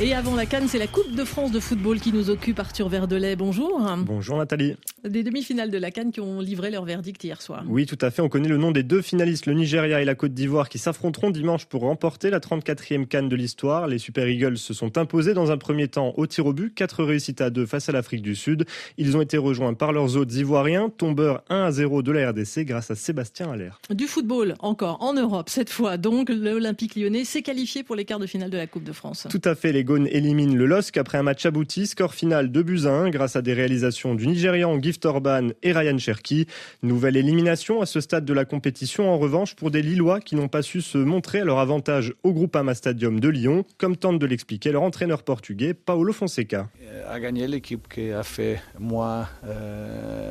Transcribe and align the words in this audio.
Et 0.00 0.14
avant 0.14 0.34
la 0.34 0.46
Cannes, 0.46 0.68
c'est 0.68 0.78
la 0.78 0.86
Coupe 0.86 1.14
de 1.14 1.22
France 1.22 1.52
de 1.52 1.60
football 1.60 2.00
qui 2.00 2.12
nous 2.12 2.30
occupe. 2.30 2.58
Arthur 2.58 2.88
Verdelais, 2.88 3.36
bonjour. 3.36 3.80
Bonjour 3.98 4.38
Nathalie. 4.38 4.74
Des 5.04 5.22
demi-finales 5.22 5.70
de 5.70 5.78
la 5.78 5.90
Cannes 5.90 6.12
qui 6.12 6.20
ont 6.20 6.40
livré 6.40 6.70
leur 6.70 6.84
verdict 6.84 7.22
hier 7.22 7.42
soir. 7.42 7.64
Oui, 7.68 7.86
tout 7.86 7.98
à 8.00 8.10
fait. 8.10 8.22
On 8.22 8.28
connaît 8.28 8.48
le 8.48 8.56
nom 8.56 8.70
des 8.70 8.84
deux 8.84 9.02
finalistes, 9.02 9.46
le 9.46 9.52
Nigeria 9.52 10.00
et 10.00 10.04
la 10.04 10.14
Côte 10.14 10.32
d'Ivoire, 10.32 10.68
qui 10.68 10.78
s'affronteront 10.78 11.30
dimanche 11.30 11.66
pour 11.66 11.82
remporter 11.82 12.30
la 12.30 12.38
34e 12.38 13.06
Cannes 13.06 13.28
de 13.28 13.36
l'histoire. 13.36 13.86
Les 13.86 13.98
Super 13.98 14.28
Eagles 14.28 14.56
se 14.56 14.72
sont 14.72 14.96
imposés 14.96 15.34
dans 15.34 15.50
un 15.50 15.58
premier 15.58 15.88
temps 15.88 16.14
au 16.16 16.26
tir 16.26 16.46
au 16.46 16.52
but, 16.52 16.72
4 16.74 17.04
réussites 17.04 17.40
à 17.40 17.50
2 17.50 17.66
face 17.66 17.88
à 17.88 17.92
l'Afrique 17.92 18.22
du 18.22 18.34
Sud. 18.34 18.64
Ils 18.96 19.16
ont 19.16 19.20
été 19.20 19.36
rejoints 19.38 19.74
par 19.74 19.92
leurs 19.92 20.16
autres 20.16 20.36
Ivoiriens, 20.36 20.88
tombeurs 20.88 21.42
1 21.50 21.64
à 21.64 21.70
0 21.70 22.02
de 22.02 22.12
la 22.12 22.30
RDC 22.30 22.60
grâce 22.60 22.90
à 22.90 22.94
Sébastien 22.94 23.50
Allaire. 23.52 23.80
Du 23.90 24.06
football 24.06 24.54
encore 24.60 25.02
en 25.02 25.12
Europe 25.12 25.48
cette 25.48 25.70
fois. 25.70 25.96
Donc 25.96 26.30
l'Olympique 26.30 26.96
lyonnais 26.96 27.24
s'est 27.24 27.42
qualifié 27.42 27.82
pour 27.82 27.94
les 27.96 28.04
quarts 28.04 28.20
de 28.20 28.26
finale 28.26 28.50
de 28.50 28.56
la 28.56 28.66
Coupe 28.66 28.84
de 28.84 28.92
France. 28.92 29.26
Tout 29.28 29.42
à 29.44 29.54
fait. 29.54 29.72
Les 29.72 29.81
Gaunes 29.84 30.06
éliminent 30.10 30.54
le 30.54 30.66
LOSC 30.66 30.96
après 30.96 31.18
un 31.18 31.22
match 31.22 31.44
abouti. 31.46 31.86
Score 31.86 32.14
final 32.14 32.50
2 32.50 32.62
buts 32.62 32.86
à 32.86 32.90
1 32.90 33.10
grâce 33.10 33.36
à 33.36 33.42
des 33.42 33.52
réalisations 33.52 34.14
du 34.14 34.26
Nigérian 34.26 34.80
Gift 34.80 35.04
Orban 35.04 35.48
et 35.62 35.72
Ryan 35.72 35.98
Cherki. 35.98 36.46
Nouvelle 36.82 37.16
élimination 37.16 37.80
à 37.80 37.86
ce 37.86 38.00
stade 38.00 38.24
de 38.24 38.32
la 38.32 38.44
compétition 38.44 39.10
en 39.10 39.18
revanche 39.18 39.54
pour 39.56 39.70
des 39.70 39.82
Lillois 39.82 40.20
qui 40.20 40.36
n'ont 40.36 40.48
pas 40.48 40.62
su 40.62 40.80
se 40.80 40.98
montrer 40.98 41.40
à 41.40 41.44
leur 41.44 41.58
avantage 41.58 42.14
au 42.22 42.32
Groupama 42.32 42.74
Stadium 42.74 43.18
de 43.20 43.28
Lyon, 43.28 43.64
comme 43.78 43.96
tente 43.96 44.18
de 44.18 44.26
l'expliquer 44.26 44.72
leur 44.72 44.82
entraîneur 44.82 45.22
portugais 45.22 45.74
Paulo 45.74 46.12
Fonseca. 46.12 46.68
A 47.08 47.18
gagné 47.18 47.48
l'équipe 47.48 47.88
qui 47.88 48.12
a 48.12 48.22
fait 48.22 48.60
moins 48.78 49.28
euh, 49.44 50.21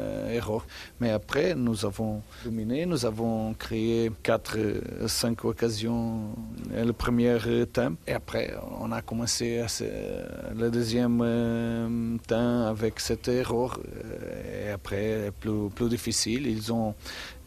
Mais 1.00 1.12
après, 1.12 1.56
nous 1.56 1.86
avons 1.86 2.22
dominé, 2.44 2.86
nous 2.86 3.06
avons 3.06 3.54
créé 3.54 4.12
4-5 4.24 5.46
occasions 5.46 6.36
le 6.74 6.92
premier 6.94 7.38
temps. 7.72 7.94
Et 8.08 8.14
après, 8.14 8.54
on 8.80 8.92
a 8.92 9.02
commencé 9.02 9.60
à 9.60 9.68
le 10.56 10.70
deuxième 10.70 11.22
euh, 11.24 12.18
temps 12.28 12.66
avec 12.68 13.00
cette 13.00 13.28
erreur. 13.28 13.80
Euh, 13.80 14.68
et 14.68 14.72
après, 14.72 15.32
plus, 15.40 15.70
plus 15.74 15.90
difficile. 15.90 16.48
Ils 16.48 16.72
ont 16.72 16.94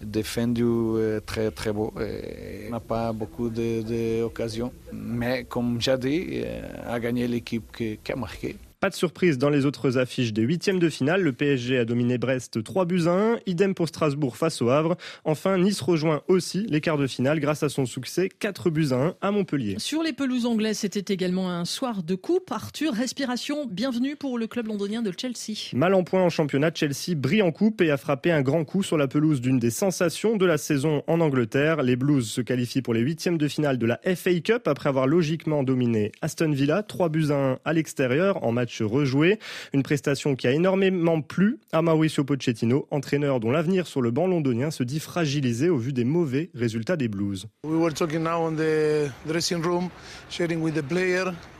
défendu 0.00 0.64
euh, 0.64 1.20
très 1.20 1.50
très 1.50 1.72
beau. 1.72 1.92
Et 2.00 2.66
on 2.68 2.72
n'a 2.72 2.80
pas 2.80 3.12
beaucoup 3.12 3.48
d'occasions. 3.50 4.72
Mais 4.92 5.44
comme 5.44 5.80
j'ai 5.80 5.98
dit, 5.98 6.42
a 6.86 6.98
gagné 7.00 7.26
l'équipe 7.28 7.74
qui, 7.76 7.98
qui 8.02 8.12
a 8.12 8.16
marqué. 8.16 8.56
Pas 8.84 8.90
de 8.90 8.94
surprise 8.94 9.38
dans 9.38 9.48
les 9.48 9.64
autres 9.64 9.96
affiches 9.96 10.34
des 10.34 10.42
huitièmes 10.42 10.78
de 10.78 10.90
finale. 10.90 11.22
Le 11.22 11.32
PSG 11.32 11.78
a 11.78 11.86
dominé 11.86 12.18
Brest 12.18 12.62
3 12.62 12.84
buts 12.84 13.04
à 13.06 13.12
1. 13.12 13.38
Idem 13.46 13.74
pour 13.74 13.88
Strasbourg 13.88 14.36
face 14.36 14.60
au 14.60 14.68
Havre. 14.68 14.98
Enfin, 15.24 15.56
Nice 15.56 15.80
rejoint 15.80 16.20
aussi 16.28 16.66
les 16.68 16.82
quarts 16.82 16.98
de 16.98 17.06
finale 17.06 17.40
grâce 17.40 17.62
à 17.62 17.70
son 17.70 17.86
succès 17.86 18.28
4 18.28 18.68
buts 18.68 18.88
à 18.90 18.96
1 18.96 19.14
à 19.22 19.30
Montpellier. 19.30 19.76
Sur 19.78 20.02
les 20.02 20.12
pelouses 20.12 20.44
anglaises, 20.44 20.80
c'était 20.80 21.14
également 21.14 21.50
un 21.50 21.64
soir 21.64 22.02
de 22.02 22.14
coupe. 22.14 22.52
Arthur, 22.52 22.92
respiration, 22.92 23.64
bienvenue 23.64 24.16
pour 24.16 24.36
le 24.36 24.46
club 24.46 24.66
londonien 24.66 25.00
de 25.00 25.14
Chelsea. 25.18 25.70
Mal 25.72 25.94
en 25.94 26.04
point 26.04 26.22
en 26.22 26.28
championnat, 26.28 26.70
Chelsea 26.74 27.14
brille 27.16 27.40
en 27.40 27.52
coupe 27.52 27.80
et 27.80 27.90
a 27.90 27.96
frappé 27.96 28.32
un 28.32 28.42
grand 28.42 28.66
coup 28.66 28.82
sur 28.82 28.98
la 28.98 29.08
pelouse 29.08 29.40
d'une 29.40 29.58
des 29.58 29.70
sensations 29.70 30.36
de 30.36 30.44
la 30.44 30.58
saison 30.58 31.02
en 31.06 31.20
Angleterre. 31.20 31.82
Les 31.82 31.96
Blues 31.96 32.30
se 32.30 32.42
qualifient 32.42 32.82
pour 32.82 32.92
les 32.92 33.00
huitièmes 33.00 33.38
de 33.38 33.48
finale 33.48 33.78
de 33.78 33.86
la 33.86 33.98
FA 34.14 34.38
Cup 34.40 34.68
après 34.68 34.90
avoir 34.90 35.06
logiquement 35.06 35.62
dominé 35.62 36.12
Aston 36.20 36.50
Villa 36.50 36.82
3 36.82 37.08
buts 37.08 37.30
à 37.30 37.52
1 37.52 37.58
à 37.64 37.72
l'extérieur 37.72 38.44
en 38.44 38.52
match 38.52 38.73
rejoué. 38.82 39.38
Une 39.72 39.82
prestation 39.82 40.34
qui 40.34 40.46
a 40.46 40.52
énormément 40.52 41.20
plu 41.20 41.58
à 41.72 41.82
Mauricio 41.82 42.24
Pochettino, 42.24 42.88
entraîneur 42.90 43.38
dont 43.38 43.50
l'avenir 43.50 43.86
sur 43.86 44.02
le 44.02 44.10
banc 44.10 44.26
londonien 44.26 44.70
se 44.70 44.82
dit 44.82 44.98
fragilisé 44.98 45.68
au 45.68 45.76
vu 45.76 45.92
des 45.92 46.04
mauvais 46.04 46.50
résultats 46.54 46.96
des 46.96 47.08
Blues. 47.08 47.46
On 47.64 47.68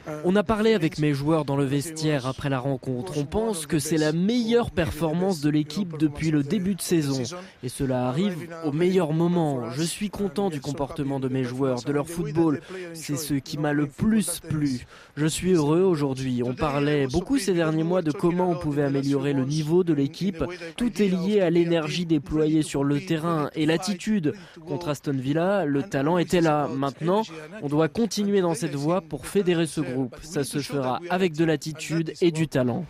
a 0.07 0.43
parlé 0.43 0.75
avec 0.75 0.99
mes 0.99 1.15
joueurs 1.15 1.45
dans 1.45 1.57
le 1.57 1.65
vestiaire 1.65 2.27
après 2.27 2.49
la 2.49 2.59
rencontre. 2.59 3.19
On 3.19 3.25
pense 3.25 3.67
que 3.67 3.79
c'est 3.79 3.97
la 3.97 4.13
meilleure 4.13 4.71
performance 4.71 5.41
de 5.41 5.51
l'équipe 5.51 5.97
depuis 5.99 6.31
le 6.31 6.43
début 6.43 6.75
de 6.75 6.81
saison. 6.81 7.23
Et 7.63 7.69
cela 7.69 8.09
arrive 8.09 8.49
au 8.65 8.73
meilleur 8.73 9.13
moment. 9.13 9.71
Je 9.71 9.83
suis 9.83 10.11
content 10.11 10.51
du 10.51 10.61
comportement 10.61 11.21
de 11.21 11.29
mes 11.29 11.45
joueurs, 11.45 11.83
de 11.83 11.93
leur 11.93 12.09
football. 12.09 12.61
C'est 12.93 13.17
ce 13.17 13.35
qui 13.35 13.59
m'a 13.59 13.73
le 13.73 13.87
plus 13.87 14.41
plu. 14.41 14.87
Je 15.17 15.27
suis 15.27 15.53
heureux 15.53 15.83
aujourd'hui. 15.83 16.43
On 16.45 16.55
parlait 16.55 17.07
beaucoup 17.07 17.39
ces 17.39 17.55
derniers 17.55 17.85
mois 17.85 18.03
de 18.03 18.11
comment 18.11 18.51
on 18.51 18.57
pouvait 18.57 18.83
améliorer 18.83 19.33
le 19.33 19.45
niveau 19.45 19.85
de 19.85 19.93
l'équipe. 19.93 20.45
Tout 20.77 21.03
est 21.03 21.09
lié 21.09 21.41
à 21.41 21.51
l'énergie 21.51 22.07
déployée 22.07 22.63
sur 22.63 22.85
le 22.85 23.01
terrain 23.01 23.51
et 23.55 23.67
l'attitude. 23.67 24.35
Contre 24.67 24.89
Aston 24.89 25.17
Villa, 25.17 25.65
le 25.65 25.83
talent 25.83 26.19
était 26.19 26.41
là. 26.41 26.69
Maintenant, 26.69 27.23
on 27.63 27.69
doit 27.69 27.89
continuer 27.89 28.41
dans 28.41 28.55
cette 28.55 28.75
voie 28.75 29.01
pour 29.01 29.27
fédérer 29.27 29.67
ce 29.67 29.81
groupe. 29.95 30.17
Ça 30.23 30.45
se 30.45 30.59
fera 30.59 31.01
avec 31.11 31.35
de 31.35 31.45
l'attitude 31.45 32.13
et 32.21 32.31
du 32.31 32.49
talent. 32.49 32.85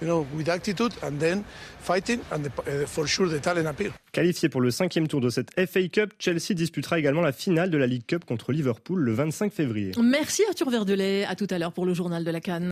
Qualifié 4.13 4.49
pour 4.49 4.61
le 4.61 4.71
cinquième 4.71 5.09
tour 5.09 5.21
de 5.21 5.29
cette 5.29 5.51
FA 5.55 5.89
Cup, 5.89 6.13
Chelsea 6.19 6.55
disputera 6.55 6.99
également 6.99 7.21
la 7.21 7.33
finale 7.33 7.71
de 7.71 7.79
la 7.79 7.87
League 7.87 8.07
Cup 8.07 8.25
contre 8.25 8.53
Liverpool 8.53 9.01
le 9.01 9.13
25 9.13 9.53
février. 9.53 9.93
Merci 10.01 10.43
Arthur 10.49 10.71
Verdelet. 10.71 11.25
À 11.25 11.35
tout 11.35 11.49
à 11.51 11.59
l'heure 11.59 11.73
pour 11.73 11.85
le 11.85 11.95
journal 11.95 12.25
de 12.25 12.31
la 12.31 12.41
Cannes. 12.41 12.63